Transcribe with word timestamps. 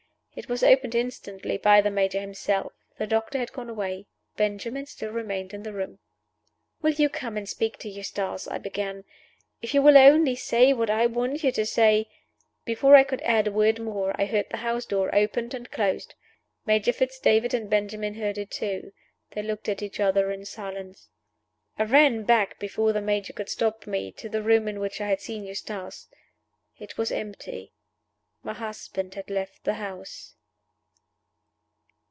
It 0.33 0.47
was 0.47 0.63
opened 0.63 0.95
instantly 0.95 1.57
by 1.57 1.81
the 1.81 1.91
Major 1.91 2.21
himself. 2.21 2.71
The 2.97 3.05
doctor 3.05 3.37
had 3.37 3.51
gone 3.51 3.69
away. 3.69 4.05
Benjamin 4.37 4.85
still 4.85 5.11
remained 5.11 5.53
in 5.53 5.63
the 5.63 5.73
room. 5.73 5.99
"Will 6.81 6.93
you 6.93 7.09
come 7.09 7.35
and 7.35 7.47
speak 7.49 7.77
to 7.79 7.89
Eustace?" 7.89 8.47
I 8.47 8.57
began. 8.57 9.03
"If 9.61 9.73
you 9.73 9.81
will 9.81 9.97
only 9.97 10.37
say 10.37 10.71
what 10.71 10.89
I 10.89 11.05
want 11.05 11.43
you 11.43 11.51
to 11.51 11.65
say" 11.65 12.07
Before 12.65 12.95
I 12.95 13.03
could 13.03 13.21
add 13.23 13.47
a 13.47 13.51
word 13.51 13.79
more 13.81 14.13
I 14.15 14.23
heard 14.23 14.47
the 14.49 14.57
house 14.57 14.85
door 14.85 15.13
opened 15.13 15.53
and 15.53 15.69
closed. 15.69 16.15
Major 16.65 16.93
Fitz 16.93 17.19
David 17.19 17.53
and 17.53 17.69
Benjamin 17.69 18.13
heard 18.13 18.37
it 18.37 18.51
too. 18.51 18.93
They 19.31 19.43
looked 19.43 19.67
at 19.67 19.81
each 19.83 19.99
other 19.99 20.31
in 20.31 20.45
silence. 20.45 21.09
I 21.77 21.83
ran 21.83 22.23
back, 22.23 22.57
before 22.57 22.93
the 22.93 23.01
Major 23.01 23.33
could 23.33 23.49
stop 23.49 23.85
me, 23.85 24.13
to 24.13 24.29
the 24.29 24.41
room 24.41 24.69
in 24.69 24.79
which 24.79 25.01
I 25.01 25.09
had 25.09 25.19
seen 25.19 25.43
Eustace. 25.43 26.07
It 26.79 26.97
was 26.97 27.11
empty. 27.11 27.73
My 28.43 28.55
husband 28.55 29.13
had 29.13 29.29
left 29.29 29.65
the 29.65 29.75
house. 29.75 30.33